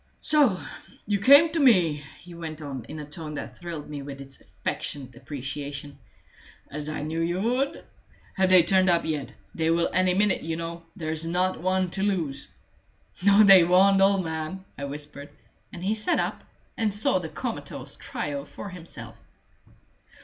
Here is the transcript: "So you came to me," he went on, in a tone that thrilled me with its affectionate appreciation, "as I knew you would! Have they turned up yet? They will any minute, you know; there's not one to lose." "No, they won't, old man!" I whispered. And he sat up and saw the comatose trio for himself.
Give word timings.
"So 0.23 0.59
you 1.05 1.19
came 1.19 1.51
to 1.51 1.59
me," 1.59 2.03
he 2.21 2.33
went 2.33 2.59
on, 2.59 2.85
in 2.85 2.97
a 2.97 3.05
tone 3.05 3.35
that 3.35 3.59
thrilled 3.59 3.87
me 3.87 4.01
with 4.01 4.19
its 4.19 4.41
affectionate 4.41 5.15
appreciation, 5.15 5.99
"as 6.71 6.89
I 6.89 7.03
knew 7.03 7.21
you 7.21 7.39
would! 7.39 7.83
Have 8.33 8.49
they 8.49 8.63
turned 8.63 8.89
up 8.89 9.05
yet? 9.05 9.31
They 9.53 9.69
will 9.69 9.91
any 9.93 10.15
minute, 10.15 10.41
you 10.41 10.55
know; 10.55 10.85
there's 10.95 11.23
not 11.23 11.61
one 11.61 11.91
to 11.91 12.01
lose." 12.01 12.51
"No, 13.23 13.43
they 13.43 13.63
won't, 13.63 14.01
old 14.01 14.23
man!" 14.25 14.65
I 14.75 14.85
whispered. 14.85 15.29
And 15.71 15.83
he 15.83 15.93
sat 15.93 16.17
up 16.19 16.43
and 16.75 16.91
saw 16.91 17.19
the 17.19 17.29
comatose 17.29 17.95
trio 17.95 18.43
for 18.43 18.69
himself. 18.69 19.19